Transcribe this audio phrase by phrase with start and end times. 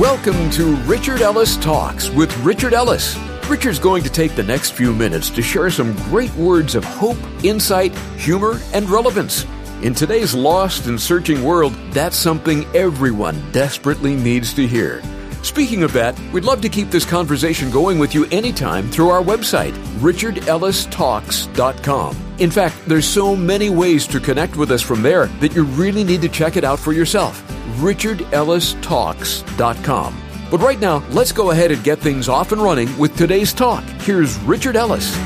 [0.00, 3.18] Welcome to Richard Ellis Talks with Richard Ellis.
[3.50, 7.18] Richard's going to take the next few minutes to share some great words of hope,
[7.44, 9.44] insight, humor, and relevance.
[9.82, 15.02] In today's lost and searching world, that's something everyone desperately needs to hear.
[15.42, 19.22] Speaking of that, we'd love to keep this conversation going with you anytime through our
[19.22, 22.16] website, richardellistalks.com.
[22.38, 26.04] In fact, there's so many ways to connect with us from there that you really
[26.04, 27.42] need to check it out for yourself.
[27.78, 30.22] richardellistalks.com.
[30.50, 33.84] But right now, let's go ahead and get things off and running with today's talk.
[34.00, 35.16] Here's Richard Ellis.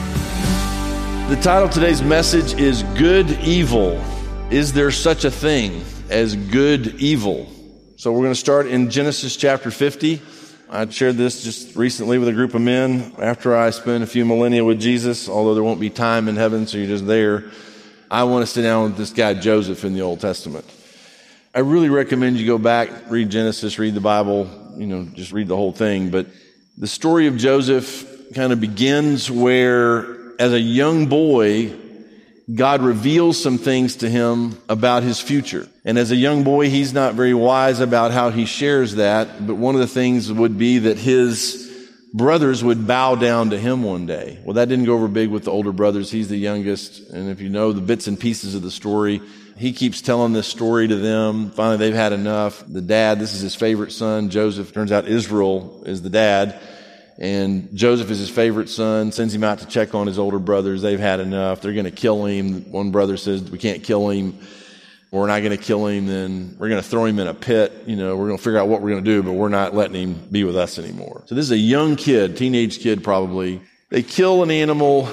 [1.28, 3.98] The title of today's message is Good Evil.
[4.50, 7.50] Is there such a thing as good evil?
[8.04, 10.20] So we're going to start in Genesis chapter 50.
[10.68, 14.26] I shared this just recently with a group of men after I spent a few
[14.26, 17.44] millennia with Jesus, although there won't be time in heaven, so you're just there.
[18.10, 20.66] I want to sit down with this guy Joseph in the Old Testament.
[21.54, 25.48] I really recommend you go back, read Genesis, read the Bible, you know, just read
[25.48, 26.10] the whole thing.
[26.10, 26.26] But
[26.76, 31.74] the story of Joseph kind of begins where, as a young boy,
[32.52, 35.66] God reveals some things to him about his future.
[35.84, 39.46] And as a young boy, he's not very wise about how he shares that.
[39.46, 41.64] But one of the things would be that his
[42.12, 44.38] brothers would bow down to him one day.
[44.44, 46.10] Well, that didn't go over big with the older brothers.
[46.10, 47.10] He's the youngest.
[47.10, 49.22] And if you know the bits and pieces of the story,
[49.56, 51.50] he keeps telling this story to them.
[51.50, 52.62] Finally, they've had enough.
[52.66, 54.72] The dad, this is his favorite son, Joseph.
[54.72, 56.60] Turns out Israel is the dad.
[57.18, 60.82] And Joseph is his favorite son, sends him out to check on his older brothers.
[60.82, 61.60] They've had enough.
[61.60, 62.72] They're going to kill him.
[62.72, 64.38] One brother says, we can't kill him.
[65.12, 66.06] We're not going to kill him.
[66.06, 67.84] Then we're going to throw him in a pit.
[67.86, 69.72] You know, we're going to figure out what we're going to do, but we're not
[69.72, 71.22] letting him be with us anymore.
[71.26, 73.60] So this is a young kid, teenage kid probably.
[73.90, 75.08] They kill an animal,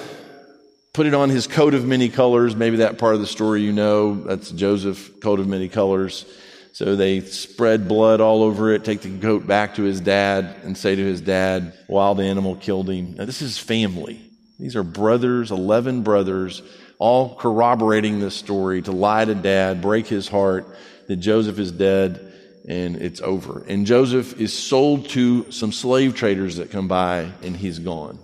[0.94, 2.56] put it on his coat of many colors.
[2.56, 4.16] Maybe that part of the story you know.
[4.16, 6.26] That's Joseph, coat of many colors.
[6.74, 10.78] So they spread blood all over it, take the goat back to his dad, and
[10.78, 13.16] say to his dad, wild animal killed him.
[13.16, 14.22] Now, this is family.
[14.58, 16.62] These are brothers, 11 brothers,
[16.98, 20.68] all corroborating this story to lie to dad, break his heart
[21.08, 22.32] that Joseph is dead
[22.68, 23.66] and it's over.
[23.68, 28.20] And Joseph is sold to some slave traders that come by and he's gone.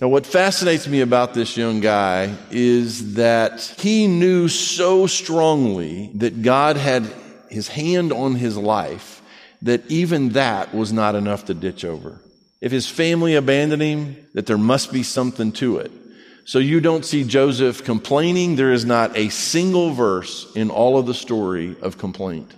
[0.00, 6.42] Now, what fascinates me about this young guy is that he knew so strongly that
[6.42, 7.04] God had
[7.54, 9.22] his hand on his life
[9.62, 12.20] that even that was not enough to ditch over.
[12.60, 15.92] If his family abandoned him, that there must be something to it.
[16.46, 18.56] So you don't see Joseph complaining.
[18.56, 22.52] There is not a single verse in all of the story of complaint.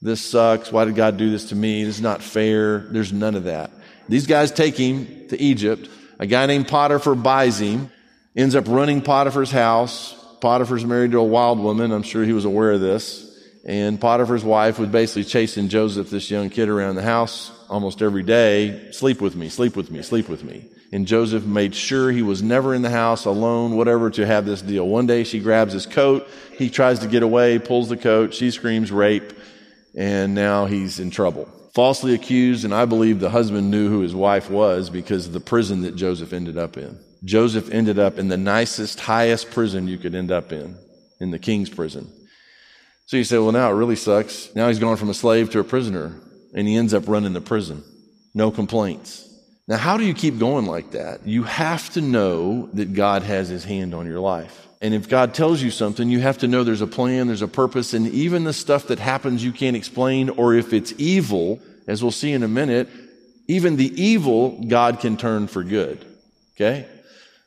[0.00, 0.70] This sucks.
[0.70, 1.82] Why did God do this to me?
[1.82, 2.78] This is not fair.
[2.78, 3.72] There's none of that.
[4.08, 5.88] These guys take him to Egypt.
[6.20, 7.90] A guy named Potiphar buys him,
[8.36, 10.14] ends up running Potiphar's house.
[10.40, 11.90] Potiphar's married to a wild woman.
[11.90, 13.33] I'm sure he was aware of this.
[13.66, 18.22] And Potiphar's wife was basically chasing Joseph, this young kid, around the house almost every
[18.22, 18.90] day.
[18.92, 20.66] Sleep with me, sleep with me, sleep with me.
[20.92, 24.60] And Joseph made sure he was never in the house alone, whatever, to have this
[24.60, 24.86] deal.
[24.86, 26.28] One day she grabs his coat.
[26.56, 28.34] He tries to get away, pulls the coat.
[28.34, 29.32] She screams rape.
[29.96, 31.48] And now he's in trouble.
[31.74, 32.64] Falsely accused.
[32.64, 35.96] And I believe the husband knew who his wife was because of the prison that
[35.96, 36.98] Joseph ended up in.
[37.24, 40.76] Joseph ended up in the nicest, highest prison you could end up in,
[41.18, 42.12] in the king's prison.
[43.06, 44.54] So you say, well, now it really sucks.
[44.54, 46.20] Now he's gone from a slave to a prisoner
[46.54, 47.82] and he ends up running the prison.
[48.34, 49.28] No complaints.
[49.66, 51.26] Now, how do you keep going like that?
[51.26, 54.66] You have to know that God has his hand on your life.
[54.82, 57.48] And if God tells you something, you have to know there's a plan, there's a
[57.48, 62.02] purpose, and even the stuff that happens you can't explain, or if it's evil, as
[62.02, 62.90] we'll see in a minute,
[63.48, 66.04] even the evil God can turn for good.
[66.56, 66.86] Okay?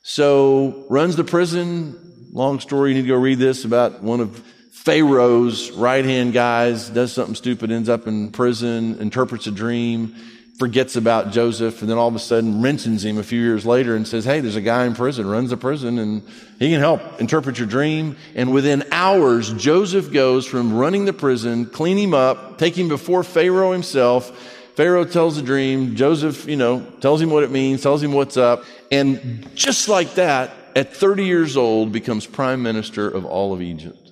[0.01, 2.29] So, runs the prison.
[2.31, 4.43] Long story, you need to go read this about one of
[4.87, 10.15] Pharaoh's right hand guys, does something stupid, ends up in prison, interprets a dream,
[10.59, 13.97] forgets about Joseph, and then all of a sudden mentions him a few years later
[13.97, 16.23] and says, Hey, there's a guy in prison, runs the prison, and
[16.57, 18.15] he can help interpret your dream.
[18.33, 23.25] And within hours, Joseph goes from running the prison, clean him up, take him before
[23.25, 24.29] Pharaoh himself.
[24.77, 25.97] Pharaoh tells the dream.
[25.97, 28.63] Joseph, you know, tells him what it means, tells him what's up.
[28.89, 34.06] And just like that, at 30 years old, becomes prime minister of all of Egypt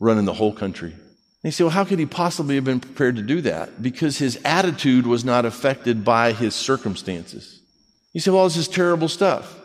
[0.00, 0.92] running the whole country.
[0.92, 3.80] And you say, well, how could he possibly have been prepared to do that?
[3.80, 7.60] Because his attitude was not affected by his circumstances.
[8.12, 9.56] You say, well, this is terrible stuff.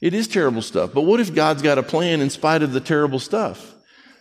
[0.00, 0.92] It is terrible stuff.
[0.92, 3.72] But what if God's got a plan in spite of the terrible stuff?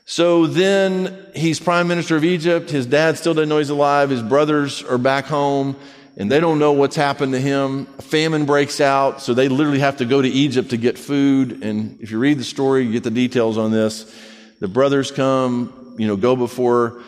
[0.05, 2.69] So then he's prime minister of Egypt.
[2.69, 4.09] His dad still doesn't know he's alive.
[4.09, 5.75] His brothers are back home
[6.17, 7.87] and they don't know what's happened to him.
[7.97, 9.21] A famine breaks out.
[9.21, 11.63] So they literally have to go to Egypt to get food.
[11.63, 14.13] And if you read the story, you get the details on this.
[14.61, 17.01] The brothers come, you know, go before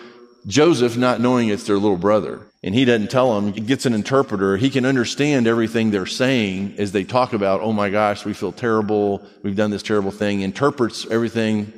[0.48, 2.42] Joseph not knowing it's their little brother.
[2.64, 4.58] And he doesn't tell them, he gets an interpreter.
[4.58, 8.52] He can understand everything they're saying as they talk about, oh my gosh, we feel
[8.52, 9.22] terrible.
[9.44, 10.42] We've done this terrible thing.
[10.42, 11.72] Interprets everything,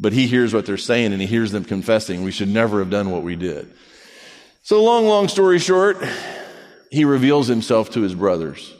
[0.00, 2.90] but he hears what they're saying and he hears them confessing, we should never have
[2.90, 3.70] done what we did.
[4.62, 5.98] So long, long story short,
[6.90, 8.74] he reveals himself to his brothers.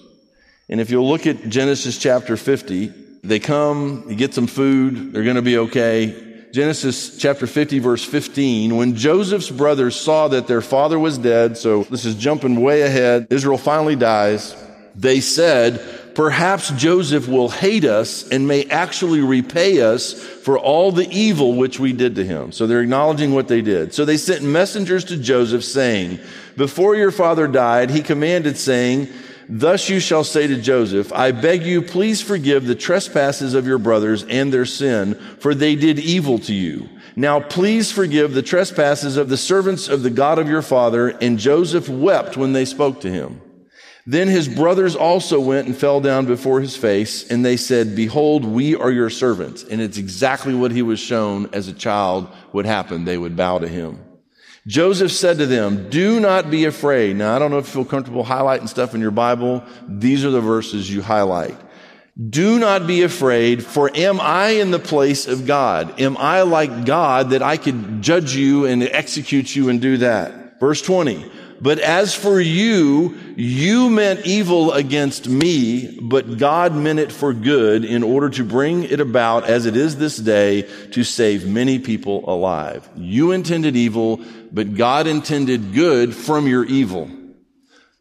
[0.70, 5.24] And if you'll look at Genesis chapter 50, they come, you get some food, they're
[5.24, 6.29] going to be okay.
[6.52, 11.84] Genesis chapter 50 verse 15, when Joseph's brothers saw that their father was dead, so
[11.84, 14.56] this is jumping way ahead, Israel finally dies,
[14.96, 21.08] they said, perhaps Joseph will hate us and may actually repay us for all the
[21.10, 22.50] evil which we did to him.
[22.50, 23.94] So they're acknowledging what they did.
[23.94, 26.18] So they sent messengers to Joseph saying,
[26.56, 29.08] before your father died, he commanded saying,
[29.52, 33.78] Thus you shall say to Joseph, I beg you, please forgive the trespasses of your
[33.78, 36.88] brothers and their sin, for they did evil to you.
[37.16, 41.08] Now please forgive the trespasses of the servants of the God of your father.
[41.08, 43.40] And Joseph wept when they spoke to him.
[44.06, 48.44] Then his brothers also went and fell down before his face, and they said, Behold,
[48.44, 49.64] we are your servants.
[49.64, 53.04] And it's exactly what he was shown as a child would happen.
[53.04, 53.98] They would bow to him.
[54.66, 57.16] Joseph said to them, do not be afraid.
[57.16, 59.64] Now, I don't know if you feel comfortable highlighting stuff in your Bible.
[59.88, 61.56] These are the verses you highlight.
[62.28, 65.98] Do not be afraid, for am I in the place of God?
[66.00, 70.60] Am I like God that I could judge you and execute you and do that?
[70.60, 71.30] Verse 20.
[71.60, 77.84] But as for you, you meant evil against me, but God meant it for good
[77.84, 80.62] in order to bring it about as it is this day
[80.92, 82.88] to save many people alive.
[82.96, 87.10] You intended evil, but God intended good from your evil.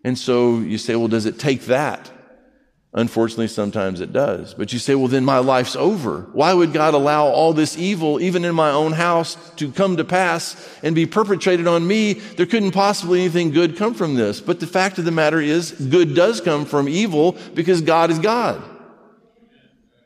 [0.04, 2.10] And so you say, well, does it take that?
[2.92, 4.56] Unfortunately, sometimes it does.
[4.56, 6.22] But you say, well, then my life's over.
[6.34, 10.04] Why would God allow all this evil, even in my own house, to come to
[10.04, 12.14] pass and be perpetrated on me?
[12.14, 14.42] There couldn't possibly anything good come from this.
[14.42, 18.18] But the fact of the matter is, good does come from evil because God is
[18.18, 18.60] God.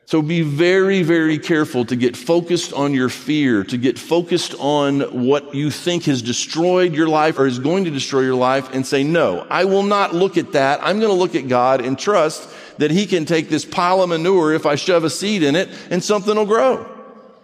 [0.06, 5.00] So be very, very careful to get focused on your fear, to get focused on
[5.26, 8.86] what you think has destroyed your life or is going to destroy your life and
[8.86, 10.80] say, no, I will not look at that.
[10.82, 14.08] I'm going to look at God and trust that he can take this pile of
[14.08, 16.90] manure if I shove a seed in it and something will grow.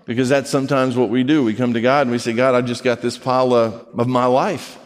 [0.07, 1.45] Because that's sometimes what we do.
[1.45, 4.09] We come to God and we say, God, I just got this pile of, of
[4.09, 4.79] my life.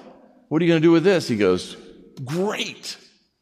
[0.48, 1.26] What are you going to do with this?
[1.28, 1.76] He goes,
[2.24, 2.96] great.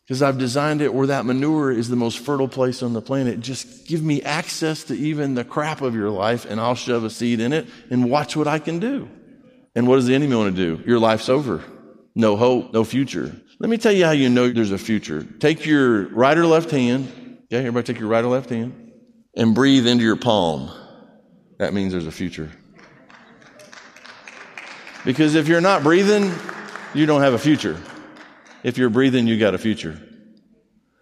[0.04, 3.40] Because I've designed it where that manure is the most fertile place on the planet.
[3.40, 7.10] Just give me access to even the crap of your life and I'll shove a
[7.10, 9.08] seed in it and watch what I can do.
[9.74, 10.82] And what does the enemy want to do?
[10.84, 11.64] Your life's over.
[12.14, 13.34] No hope, no future.
[13.62, 15.22] Let me tell you how you know there's a future.
[15.22, 17.38] Take your right or left hand.
[17.48, 18.90] Yeah, everybody take your right or left hand
[19.36, 20.68] and breathe into your palm.
[21.58, 22.50] That means there's a future.
[25.04, 26.32] Because if you're not breathing,
[26.92, 27.80] you don't have a future.
[28.64, 29.96] If you're breathing, you got a future.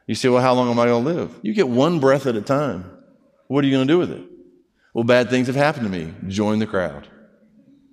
[0.06, 1.40] You say, well, how long am I going to live?
[1.40, 2.84] You get one breath at a time.
[3.46, 4.22] What are you going to do with it?
[4.92, 6.12] Well, bad things have happened to me.
[6.28, 7.08] Join the crowd.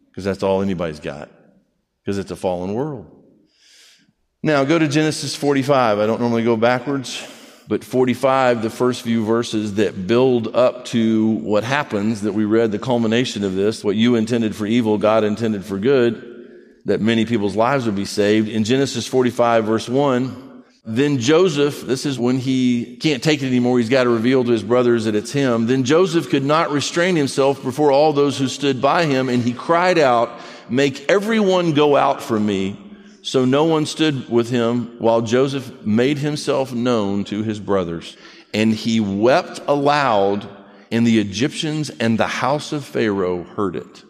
[0.10, 1.32] Because that's all anybody's got.
[2.04, 3.17] Because it's a fallen world.
[4.48, 6.00] Now go to Genesis 45.
[6.00, 7.22] I don't normally go backwards,
[7.68, 12.72] but 45, the first few verses that build up to what happens that we read,
[12.72, 17.26] the culmination of this, what you intended for evil, God intended for good, that many
[17.26, 18.48] people's lives would be saved.
[18.48, 23.80] In Genesis 45 verse 1, then Joseph, this is when he can't take it anymore.
[23.80, 25.68] He's got to reveal to his brothers that it's him.
[25.68, 29.52] Then Joseph could not restrain himself before all those who stood by him and he
[29.52, 30.32] cried out,
[30.70, 32.86] make everyone go out from me.
[33.28, 38.16] So no one stood with him while Joseph made himself known to his brothers.
[38.54, 40.48] And he wept aloud,
[40.94, 44.06] and the Egyptians and the house of Pharaoh heard it.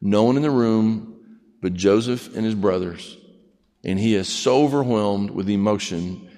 [0.00, 1.26] No one in the room
[1.60, 3.16] but Joseph and his brothers.
[3.82, 6.30] And he is so overwhelmed with emotion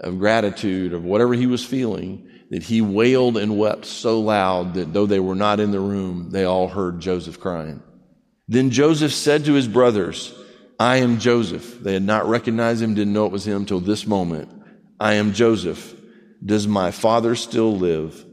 [0.00, 4.92] of gratitude, of whatever he was feeling, that he wailed and wept so loud that
[4.92, 7.82] though they were not in the room, they all heard Joseph crying.
[8.48, 10.34] Then Joseph said to his brothers,
[10.80, 11.78] I am Joseph.
[11.80, 14.50] They had not recognized him, didn't know it was him till this moment.
[14.98, 15.94] I am Joseph.
[16.42, 18.24] Does my father still live?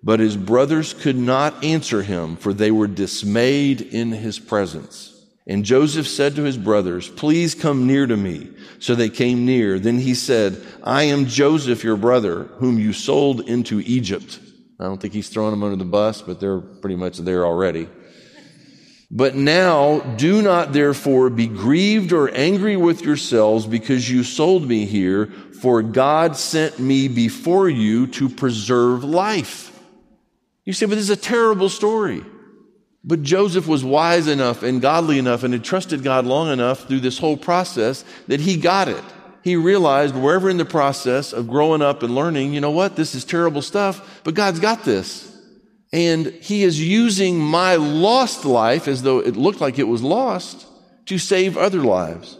[0.00, 5.12] But his brothers could not answer him, for they were dismayed in his presence.
[5.48, 8.50] And Joseph said to his brothers, Please come near to me.
[8.78, 9.80] So they came near.
[9.80, 14.38] Then he said, I am Joseph, your brother, whom you sold into Egypt.
[14.78, 17.88] I don't think he's throwing them under the bus, but they're pretty much there already.
[19.10, 24.84] But now do not therefore be grieved or angry with yourselves because you sold me
[24.84, 29.74] here, for God sent me before you to preserve life.
[30.64, 32.22] You say, but this is a terrible story.
[33.02, 37.00] But Joseph was wise enough and godly enough and had trusted God long enough through
[37.00, 39.02] this whole process that he got it.
[39.42, 42.96] He realized wherever in the process of growing up and learning, you know what?
[42.96, 45.27] This is terrible stuff, but God's got this.
[45.92, 50.66] And he is using my lost life as though it looked like it was lost
[51.06, 52.38] to save other lives.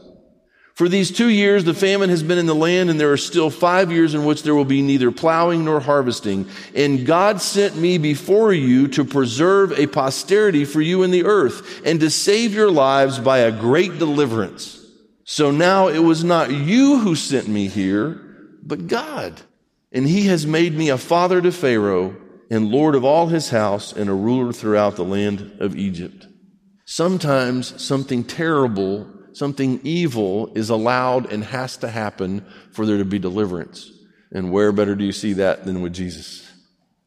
[0.75, 3.51] For these two years, the famine has been in the land, and there are still
[3.51, 6.47] five years in which there will be neither plowing nor harvesting.
[6.73, 11.81] And God sent me before you to preserve a posterity for you in the earth
[11.85, 14.81] and to save your lives by a great deliverance.
[15.25, 18.21] So now it was not you who sent me here,
[18.63, 19.41] but God.
[19.91, 22.15] And he has made me a father to Pharaoh
[22.51, 26.27] and Lord of all his house and a ruler throughout the land of Egypt.
[26.85, 29.07] Sometimes something terrible
[29.39, 33.91] something evil is allowed and has to happen for there to be deliverance.
[34.33, 36.51] And where better do you see that than with Jesus?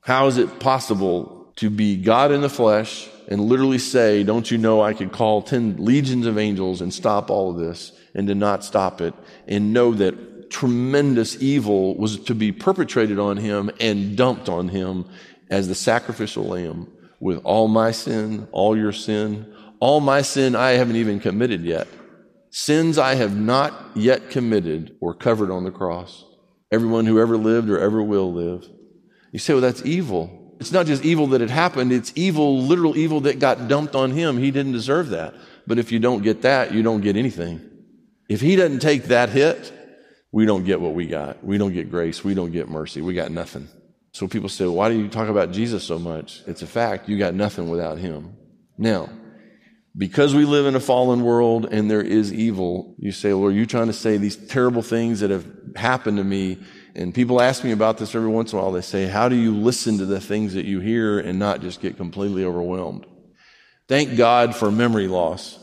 [0.01, 4.57] How is it possible to be God in the flesh and literally say, Don't you
[4.57, 8.33] know I could call 10 legions of angels and stop all of this and to
[8.33, 9.13] not stop it
[9.47, 15.05] and know that tremendous evil was to be perpetrated on him and dumped on him
[15.51, 20.71] as the sacrificial lamb with all my sin, all your sin, all my sin I
[20.71, 21.87] haven't even committed yet.
[22.49, 26.25] Sins I have not yet committed or covered on the cross.
[26.71, 28.67] Everyone who ever lived or ever will live.
[29.31, 30.55] You say, well, that's evil.
[30.59, 34.11] It's not just evil that it happened, it's evil, literal evil that got dumped on
[34.11, 34.37] him.
[34.37, 35.33] He didn't deserve that.
[35.67, 37.67] But if you don't get that, you don't get anything.
[38.29, 39.73] If he doesn't take that hit,
[40.31, 41.43] we don't get what we got.
[41.43, 42.23] We don't get grace.
[42.23, 43.01] We don't get mercy.
[43.01, 43.67] We got nothing.
[44.13, 46.41] So people say, why do you talk about Jesus so much?
[46.45, 47.07] It's a fact.
[47.07, 48.35] You got nothing without him.
[48.77, 49.09] Now,
[49.95, 53.51] because we live in a fallen world and there is evil, you say, well, are
[53.51, 56.57] you trying to say these terrible things that have happened to me?
[56.93, 58.71] And people ask me about this every once in a while.
[58.71, 61.81] They say, how do you listen to the things that you hear and not just
[61.81, 63.05] get completely overwhelmed?
[63.87, 65.57] Thank God for memory loss.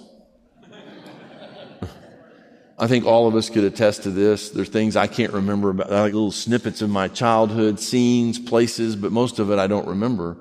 [2.79, 4.51] I think all of us could attest to this.
[4.51, 9.11] There's things I can't remember about, like little snippets of my childhood, scenes, places, but
[9.11, 10.37] most of it I don't remember.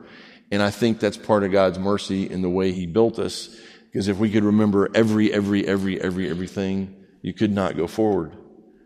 [0.52, 4.08] And I think that's part of God's mercy in the way He built us because
[4.08, 8.38] if we could remember every, every, every, every, everything, you could not go forward.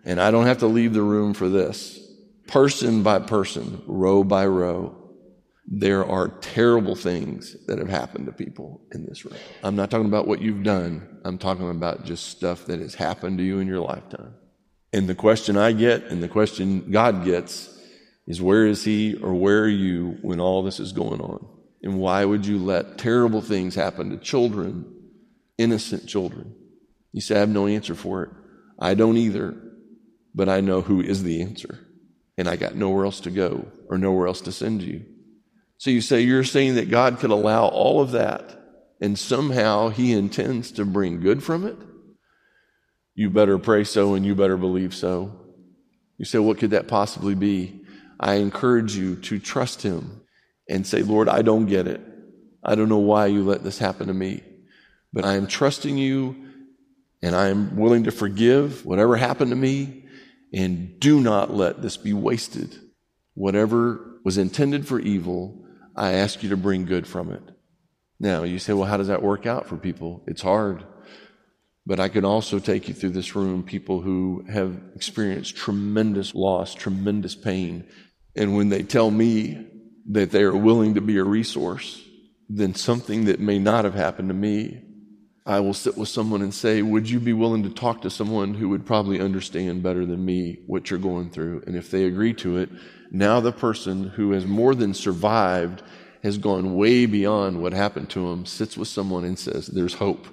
[0.05, 1.99] And I don't have to leave the room for this.
[2.47, 4.95] Person by person, row by row,
[5.67, 9.35] there are terrible things that have happened to people in this room.
[9.63, 11.19] I'm not talking about what you've done.
[11.23, 14.33] I'm talking about just stuff that has happened to you in your lifetime.
[14.93, 17.69] And the question I get and the question God gets
[18.27, 21.47] is where is he or where are you when all this is going on?
[21.83, 24.85] And why would you let terrible things happen to children,
[25.57, 26.55] innocent children?
[27.11, 28.29] You say, I have no answer for it.
[28.79, 29.55] I don't either,
[30.33, 31.79] but I know who is the answer.
[32.37, 35.05] And I got nowhere else to go or nowhere else to send you.
[35.81, 38.55] So you say, you're saying that God could allow all of that
[39.01, 41.75] and somehow he intends to bring good from it?
[43.15, 45.35] You better pray so and you better believe so.
[46.19, 47.81] You say, what could that possibly be?
[48.19, 50.21] I encourage you to trust him
[50.69, 51.99] and say, Lord, I don't get it.
[52.63, 54.43] I don't know why you let this happen to me,
[55.11, 56.35] but I am trusting you
[57.23, 60.05] and I am willing to forgive whatever happened to me
[60.53, 62.77] and do not let this be wasted.
[63.33, 65.57] Whatever was intended for evil,
[65.95, 67.43] I ask you to bring good from it.
[68.19, 70.23] Now, you say, well, how does that work out for people?
[70.27, 70.85] It's hard.
[71.85, 76.75] But I can also take you through this room people who have experienced tremendous loss,
[76.75, 77.87] tremendous pain.
[78.35, 79.67] And when they tell me
[80.11, 82.01] that they are willing to be a resource
[82.57, 84.81] then something that may not have happened to me.
[85.51, 88.53] I will sit with someone and say, Would you be willing to talk to someone
[88.53, 91.63] who would probably understand better than me what you're going through?
[91.67, 92.69] And if they agree to it,
[93.11, 95.83] now the person who has more than survived
[96.23, 100.25] has gone way beyond what happened to him, sits with someone and says, There's hope.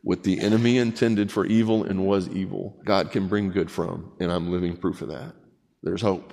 [0.00, 4.12] What the enemy intended for evil and was evil, God can bring good from.
[4.18, 5.34] And I'm living proof of that.
[5.82, 6.32] There's hope.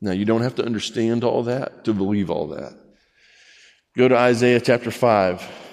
[0.00, 2.72] Now, you don't have to understand all that to believe all that.
[3.94, 5.67] Go to Isaiah chapter 5.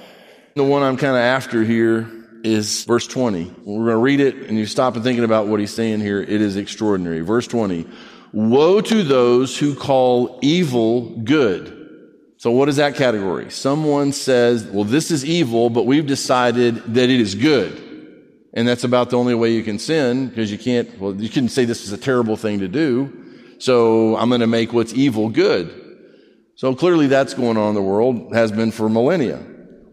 [0.56, 2.10] The one I'm kind of after here
[2.46, 3.44] is verse 20.
[3.66, 6.22] We're going to read it and you stop and thinking about what he's saying here.
[6.22, 7.20] It is extraordinary.
[7.20, 7.86] Verse 20.
[8.32, 12.14] Woe to those who call evil good.
[12.38, 13.52] So what is that category?
[13.52, 18.48] Someone says, well, this is evil, but we've decided that it is good.
[18.54, 21.50] And that's about the only way you can sin because you can't, well, you couldn't
[21.50, 23.12] say this is a terrible thing to do.
[23.58, 25.82] So I'm going to make what's evil good.
[26.56, 29.46] So clearly that's going on in the world, has been for millennia.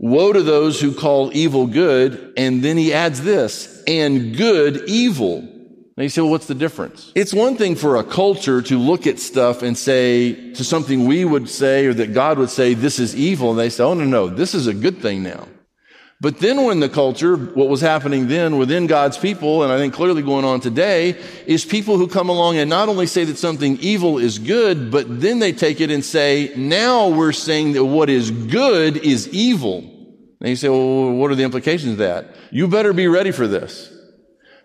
[0.02, 2.34] Woe to those who call evil good.
[2.36, 5.48] And then he adds this, and good evil.
[5.96, 7.12] Now you say, well, what's the difference?
[7.14, 11.24] It's one thing for a culture to look at stuff and say to something we
[11.24, 13.50] would say or that God would say, this is evil.
[13.50, 15.46] And they say, oh, no, no, this is a good thing now.
[16.20, 19.92] But then when the culture, what was happening then within God's people, and I think
[19.92, 23.76] clearly going on today, is people who come along and not only say that something
[23.80, 28.08] evil is good, but then they take it and say, now we're saying that what
[28.08, 29.91] is good is evil.
[30.42, 32.26] And you say, well, what are the implications of that?
[32.50, 33.90] You better be ready for this.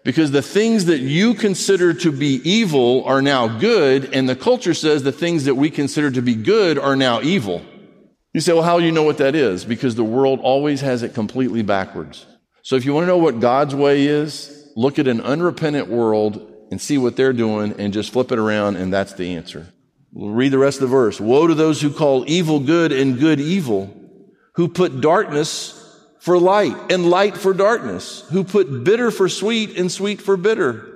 [0.03, 4.74] Because the things that you consider to be evil are now good, and the culture
[4.74, 7.63] says the things that we consider to be good are now evil.
[8.34, 9.65] You say, well, how do you know what that is?
[9.65, 12.25] Because the world always has it completely backwards.
[12.63, 16.53] So if you want to know what God's way is, look at an unrepentant world
[16.72, 19.67] and see what they're doing and just flip it around and that's the answer.
[20.12, 21.19] We'll read the rest of the verse.
[21.19, 23.93] Woe to those who call evil good and good evil,
[24.57, 25.73] who put darkness
[26.17, 30.95] for light and light for darkness, who put bitter for sweet and sweet for bitter.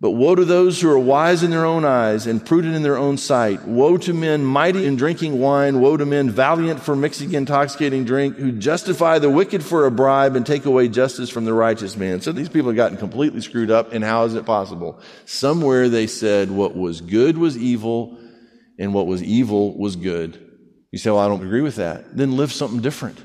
[0.00, 2.96] But woe to those who are wise in their own eyes and prudent in their
[2.96, 3.64] own sight.
[3.66, 5.80] Woe to men mighty in drinking wine.
[5.80, 10.34] Woe to men valiant for mixing intoxicating drink who justify the wicked for a bribe
[10.34, 12.20] and take away justice from the righteous man.
[12.20, 13.92] So these people have gotten completely screwed up.
[13.92, 15.00] And how is it possible?
[15.24, 18.18] Somewhere they said what was good was evil
[18.76, 20.47] and what was evil was good.
[20.90, 22.16] You say, well, I don't agree with that.
[22.16, 23.18] Then live something different.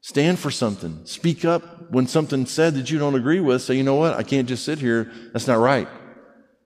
[0.00, 1.06] Stand for something.
[1.06, 3.62] Speak up when something's said that you don't agree with.
[3.62, 4.14] Say, you know what?
[4.14, 5.10] I can't just sit here.
[5.32, 5.88] That's not right.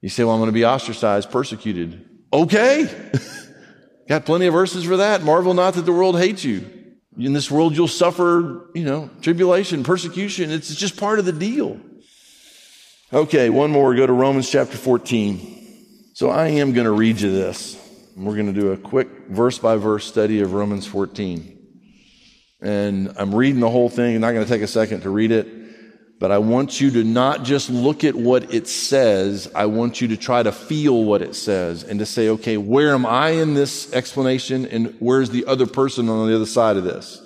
[0.01, 2.05] You say, well, I'm going to be ostracized, persecuted.
[2.33, 3.11] Okay.
[4.09, 5.23] Got plenty of verses for that.
[5.23, 6.69] Marvel not that the world hates you.
[7.19, 10.51] In this world, you'll suffer, you know, tribulation, persecution.
[10.51, 11.81] It's just part of the deal.
[13.13, 13.95] Okay, one more.
[13.95, 16.13] Go to Romans chapter 14.
[16.15, 17.77] So I am going to read you this.
[18.19, 21.57] We're going to do a quick verse by verse study of Romans 14.
[22.61, 24.17] And I'm reading the whole thing.
[24.17, 25.47] I'm not going to take a second to read it.
[26.19, 29.49] But I want you to not just look at what it says.
[29.55, 32.93] I want you to try to feel what it says and to say, okay, where
[32.93, 36.83] am I in this explanation and where's the other person on the other side of
[36.83, 37.23] this?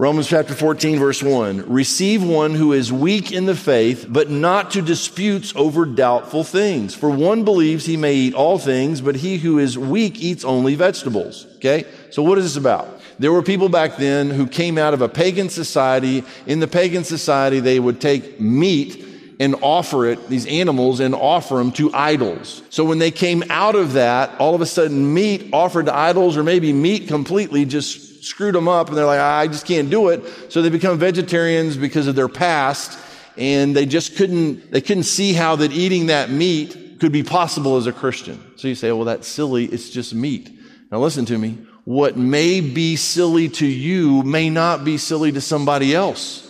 [0.00, 1.68] Romans chapter 14 verse 1.
[1.68, 6.94] Receive one who is weak in the faith, but not to disputes over doubtful things.
[6.94, 10.76] For one believes he may eat all things, but he who is weak eats only
[10.76, 11.48] vegetables.
[11.56, 11.84] Okay?
[12.10, 13.00] So what is this about?
[13.18, 16.22] There were people back then who came out of a pagan society.
[16.46, 19.04] In the pagan society, they would take meat
[19.40, 22.62] and offer it, these animals, and offer them to idols.
[22.70, 26.36] So when they came out of that, all of a sudden meat offered to idols,
[26.36, 30.08] or maybe meat completely just screwed them up, and they're like, I just can't do
[30.08, 30.52] it.
[30.52, 32.98] So they become vegetarians because of their past,
[33.36, 37.76] and they just couldn't, they couldn't see how that eating that meat could be possible
[37.76, 38.42] as a Christian.
[38.56, 39.64] So you say, well, that's silly.
[39.66, 40.50] It's just meat.
[40.90, 45.40] Now listen to me what may be silly to you may not be silly to
[45.40, 46.44] somebody else.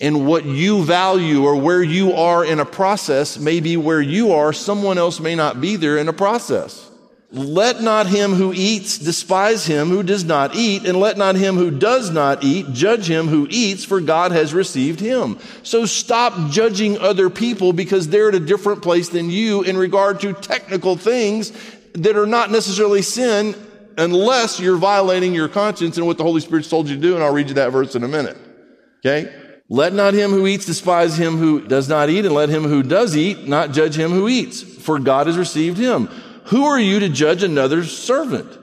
[0.00, 4.32] And what you value or where you are in a process may be where you
[4.32, 4.50] are.
[4.54, 6.90] Someone else may not be there in a process.
[7.34, 11.56] Let not him who eats despise him who does not eat, and let not him
[11.56, 15.38] who does not eat judge him who eats, for God has received him.
[15.62, 20.20] So stop judging other people because they're at a different place than you in regard
[20.20, 21.52] to technical things
[21.94, 23.54] that are not necessarily sin
[23.96, 27.14] unless you're violating your conscience and what the Holy Spirit's told you to do.
[27.14, 28.36] And I'll read you that verse in a minute.
[28.98, 29.34] Okay?
[29.70, 32.82] Let not him who eats despise him who does not eat, and let him who
[32.82, 36.10] does eat not judge him who eats, for God has received him.
[36.46, 38.58] Who are you to judge another's servant?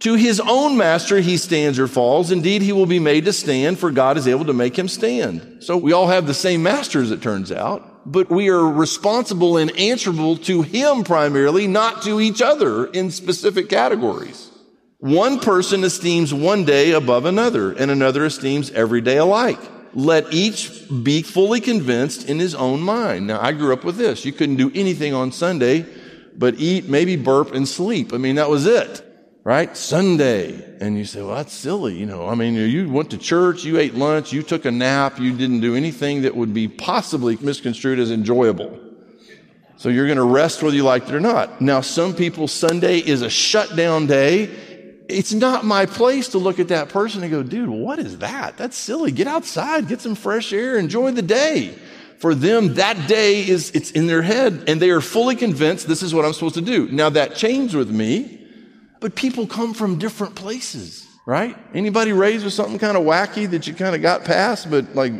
[0.00, 2.30] To his own master he stands or falls.
[2.30, 5.62] Indeed, he will be made to stand, for God is able to make him stand.
[5.62, 9.58] So we all have the same master, as it turns out, but we are responsible
[9.58, 14.50] and answerable to him primarily, not to each other in specific categories.
[14.98, 19.60] One person esteems one day above another, and another esteems every day alike.
[19.92, 23.26] Let each be fully convinced in his own mind.
[23.26, 24.24] Now, I grew up with this.
[24.24, 25.84] You couldn't do anything on Sunday
[26.36, 28.12] but eat, maybe burp, and sleep.
[28.12, 29.04] I mean, that was it,
[29.44, 29.76] right?
[29.76, 30.78] Sunday.
[30.80, 31.96] And you say, well, that's silly.
[31.96, 35.18] You know, I mean, you went to church, you ate lunch, you took a nap,
[35.18, 38.78] you didn't do anything that would be possibly misconstrued as enjoyable.
[39.76, 41.60] So you're going to rest whether you like it or not.
[41.60, 44.50] Now, some people, Sunday is a shutdown day
[45.10, 48.56] it's not my place to look at that person and go, dude, what is that?
[48.56, 49.12] That's silly.
[49.12, 51.76] Get outside, get some fresh air, enjoy the day.
[52.20, 56.02] For them, that day is, it's in their head and they are fully convinced this
[56.02, 56.86] is what I'm supposed to do.
[56.88, 58.46] Now that changed with me,
[59.00, 61.56] but people come from different places, right?
[61.72, 65.14] Anybody raised with something kind of wacky that you kind of got past, but like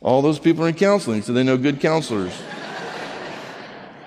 [0.00, 2.34] all those people are in counseling, so they know good counselors.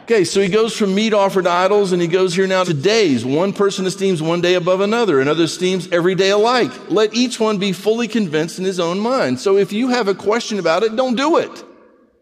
[0.04, 2.74] Okay, so he goes from meat offered to idols and he goes here now to
[2.74, 3.24] days.
[3.26, 6.72] One person esteems one day above another, another esteems every day alike.
[6.92, 9.40] Let each one be fully convinced in his own mind.
[9.40, 11.64] So if you have a question about it, don't do it.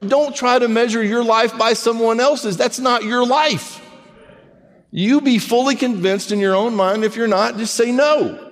[0.08, 2.56] Don't try to measure your life by someone else's.
[2.56, 3.84] That's not your life.
[4.91, 7.04] You be fully convinced in your own mind.
[7.04, 8.51] If you're not, just say no.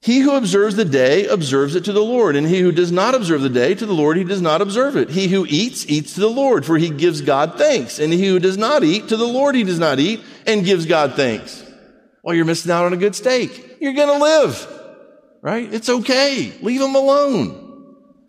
[0.00, 3.14] He who observes the day observes it to the Lord, and he who does not
[3.14, 5.10] observe the day to the Lord, he does not observe it.
[5.10, 7.98] He who eats, eats to the Lord, for he gives God thanks.
[7.98, 10.86] And he who does not eat, to the Lord he does not eat, and gives
[10.86, 11.64] God thanks.
[12.22, 13.78] Well, you're missing out on a good steak.
[13.80, 14.82] You're going to live,
[15.42, 15.72] right?
[15.72, 16.52] It's okay.
[16.62, 17.65] Leave him alone.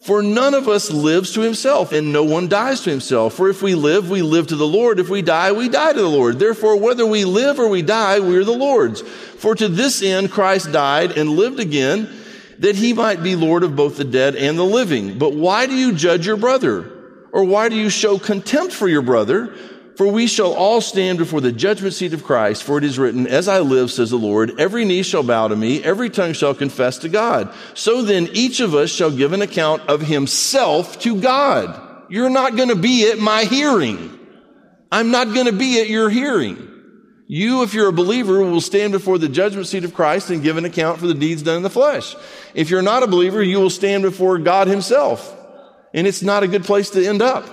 [0.02, 3.34] For none of us lives to himself, and no one dies to himself.
[3.34, 5.00] For if we live, we live to the Lord.
[5.00, 6.40] If we die, we die to the Lord.
[6.40, 9.02] Therefore, whether we live or we die, we are the Lord's.
[9.02, 12.10] For to this end Christ died and lived again,
[12.60, 15.18] that he might be Lord of both the dead and the living.
[15.18, 16.92] But why do you judge your brother?
[17.32, 19.54] Or why do you show contempt for your brother?
[19.98, 23.26] For we shall all stand before the judgment seat of Christ, for it is written,
[23.26, 26.54] As I live, says the Lord, every knee shall bow to me, every tongue shall
[26.54, 27.52] confess to God.
[27.74, 31.82] So then each of us shall give an account of himself to God.
[32.10, 34.20] You're not going to be at my hearing.
[34.92, 36.58] I'm not going to be at your hearing.
[37.26, 40.58] You, if you're a believer, will stand before the judgment seat of Christ and give
[40.58, 42.16] an account for the deeds done in the flesh.
[42.54, 45.36] If you're not a believer, you will stand before God himself.
[45.92, 47.50] And it's not a good place to end up.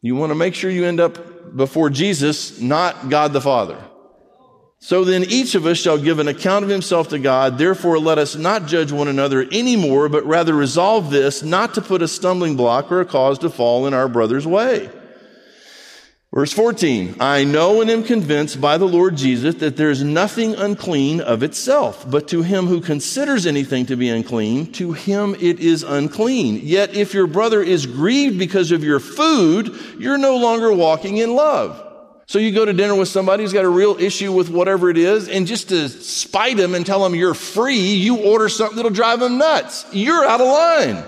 [0.00, 3.82] You want to make sure you end up before Jesus, not God the Father.
[4.78, 7.58] So then each of us shall give an account of himself to God.
[7.58, 12.02] Therefore, let us not judge one another anymore, but rather resolve this, not to put
[12.02, 14.90] a stumbling block or a cause to fall in our brother's way.
[16.36, 20.54] Verse 14, I know and am convinced by the Lord Jesus that there is nothing
[20.54, 25.60] unclean of itself, but to him who considers anything to be unclean, to him it
[25.60, 26.60] is unclean.
[26.62, 31.34] Yet if your brother is grieved because of your food, you're no longer walking in
[31.34, 31.82] love.
[32.26, 34.98] So you go to dinner with somebody who's got a real issue with whatever it
[34.98, 38.90] is, and just to spite him and tell him you're free, you order something that'll
[38.90, 39.86] drive him nuts.
[39.90, 41.02] You're out of line.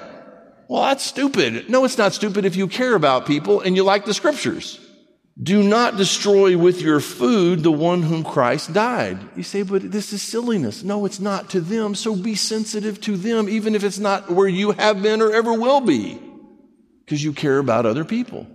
[0.68, 1.68] Well, that's stupid.
[1.68, 4.80] No, it's not stupid if you care about people and you like the scriptures.
[5.40, 9.18] Do not destroy with your food the one whom Christ died.
[9.36, 10.82] You say, but this is silliness.
[10.82, 11.94] No, it's not to them.
[11.94, 15.52] So be sensitive to them, even if it's not where you have been or ever
[15.52, 16.20] will be,
[17.04, 18.48] because you care about other people.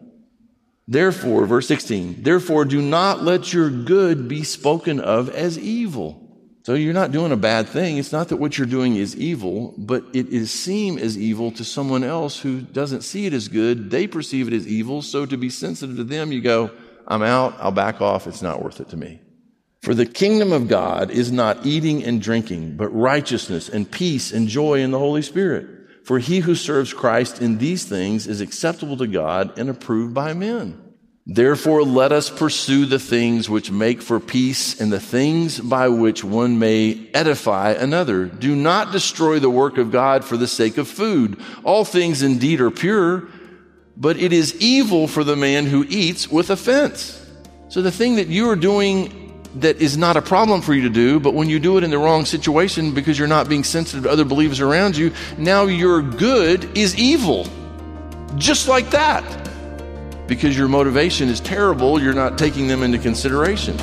[0.86, 6.23] Therefore, verse 16, therefore do not let your good be spoken of as evil.
[6.63, 7.97] So you're not doing a bad thing.
[7.97, 11.65] It's not that what you're doing is evil, but it is seem as evil to
[11.65, 13.91] someone else who doesn't see it as good.
[13.91, 15.02] They perceive it as evil.
[15.02, 16.71] So to be sensitive to them, you go,
[17.06, 17.56] I'm out.
[17.60, 18.28] I'll back off.
[18.28, 19.19] It's not worth it to me.
[19.82, 24.47] For the kingdom of God is not eating and drinking, but righteousness and peace and
[24.47, 25.67] joy in the Holy Spirit.
[26.06, 30.34] For he who serves Christ in these things is acceptable to God and approved by
[30.34, 30.83] men.
[31.26, 36.22] Therefore, let us pursue the things which make for peace and the things by which
[36.22, 38.26] one may edify another.
[38.26, 41.40] Do not destroy the work of God for the sake of food.
[41.64, 43.30] All things indeed are pure,
[43.96, 47.26] but it is evil for the man who eats with offense.
[47.70, 50.90] So the thing that you are doing that is not a problem for you to
[50.90, 54.04] do, but when you do it in the wrong situation because you're not being sensitive
[54.04, 57.48] to other believers around you, now your good is evil.
[58.36, 59.24] Just like that
[60.28, 63.78] because your motivation is terrible, you're not taking them into consideration.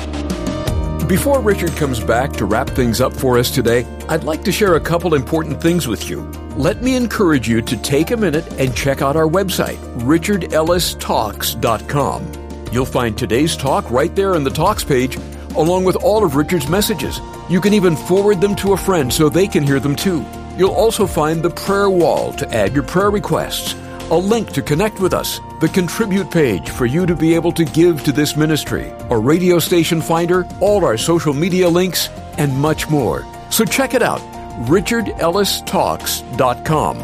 [1.07, 4.75] Before Richard comes back to wrap things up for us today, I'd like to share
[4.75, 6.21] a couple important things with you.
[6.55, 12.31] Let me encourage you to take a minute and check out our website, richardellistalks.com.
[12.71, 15.17] You'll find today's talk right there in the Talks page,
[15.57, 17.19] along with all of Richard's messages.
[17.49, 20.25] You can even forward them to a friend so they can hear them too.
[20.57, 23.75] You'll also find the prayer wall to add your prayer requests
[24.11, 27.63] a link to connect with us, the contribute page for you to be able to
[27.63, 32.89] give to this ministry, a radio station finder, all our social media links, and much
[32.89, 33.23] more.
[33.51, 34.21] So check it out,
[34.65, 36.97] richardellistalks.com.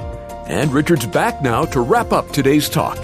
[0.47, 2.97] And Richard's back now to wrap up today's talk.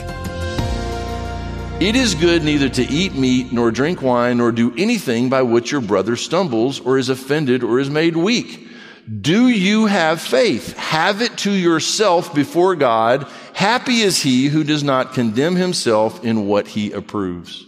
[1.80, 5.72] It is good neither to eat meat, nor drink wine, nor do anything by which
[5.72, 8.70] your brother stumbles, or is offended, or is made weak.
[9.22, 10.78] Do you have faith?
[10.78, 16.48] Have it to yourself before God Happy is he who does not condemn himself in
[16.48, 17.66] what he approves.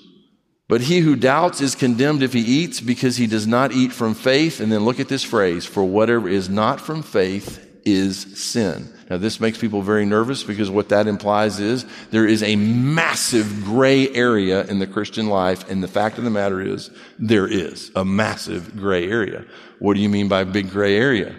[0.68, 4.16] But he who doubts is condemned if he eats because he does not eat from
[4.16, 4.60] faith.
[4.60, 8.92] And then look at this phrase, for whatever is not from faith is sin.
[9.10, 13.64] Now this makes people very nervous because what that implies is there is a massive
[13.64, 15.70] gray area in the Christian life.
[15.70, 19.46] And the fact of the matter is there is a massive gray area.
[19.78, 21.36] What do you mean by big gray area?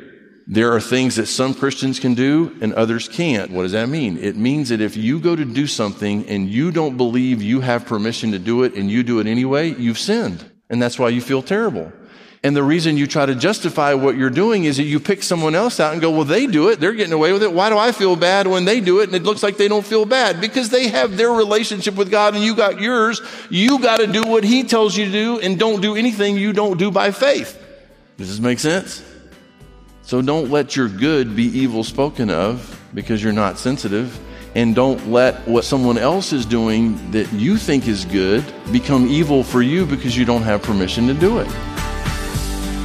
[0.49, 3.51] There are things that some Christians can do and others can't.
[3.51, 4.17] What does that mean?
[4.19, 7.85] It means that if you go to do something and you don't believe you have
[7.85, 10.49] permission to do it and you do it anyway, you've sinned.
[10.71, 11.93] And that's why you feel terrible.
[12.45, 15.57] And the reason you try to justify what you're doing is that you pick someone
[15.57, 16.79] else out and go, well, they do it.
[16.79, 17.53] They're getting away with it.
[17.53, 19.09] Why do I feel bad when they do it?
[19.09, 22.37] And it looks like they don't feel bad because they have their relationship with God
[22.37, 23.21] and you got yours.
[23.51, 26.53] You got to do what he tells you to do and don't do anything you
[26.53, 27.61] don't do by faith.
[28.17, 29.03] Does this make sense?
[30.07, 34.17] So don't let your good be evil spoken of because you're not sensitive.
[34.55, 39.43] And don't let what someone else is doing that you think is good become evil
[39.43, 41.76] for you because you don't have permission to do it.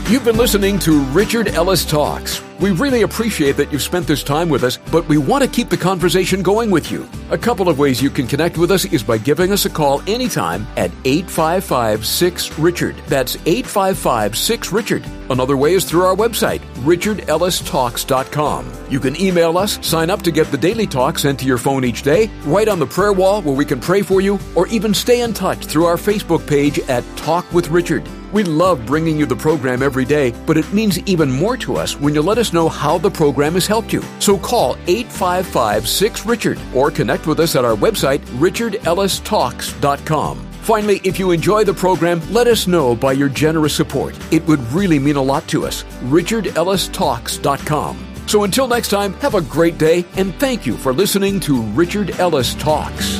[0.07, 2.41] You've been listening to Richard Ellis Talks.
[2.59, 5.69] We really appreciate that you've spent this time with us, but we want to keep
[5.69, 7.09] the conversation going with you.
[7.31, 10.01] A couple of ways you can connect with us is by giving us a call
[10.07, 12.97] anytime at 855 6 Richard.
[13.07, 15.05] That's 855 6 Richard.
[15.29, 18.71] Another way is through our website, richardellistalks.com.
[18.89, 21.85] You can email us, sign up to get the daily talk sent to your phone
[21.85, 24.93] each day, write on the prayer wall where we can pray for you, or even
[24.93, 28.07] stay in touch through our Facebook page at Talk with Richard.
[28.31, 31.99] We love bringing you the program every day, but it means even more to us
[31.99, 34.01] when you let us know how the program has helped you.
[34.19, 40.47] So call 855 6 Richard or connect with us at our website, richardellistalks.com.
[40.61, 44.15] Finally, if you enjoy the program, let us know by your generous support.
[44.31, 45.83] It would really mean a lot to us.
[46.03, 48.07] richardellistalks.com.
[48.27, 52.11] So until next time, have a great day and thank you for listening to Richard
[52.19, 53.19] Ellis Talks.